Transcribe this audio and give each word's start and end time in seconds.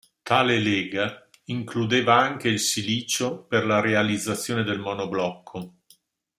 Tale 0.23 0.57
lega 0.57 1.29
includeva 1.43 2.15
anche 2.17 2.47
il 2.49 2.59
silicio 2.59 3.43
per 3.45 3.67
la 3.67 3.79
realizzazione 3.81 4.63
del 4.63 4.79
monoblocco. 4.79 5.75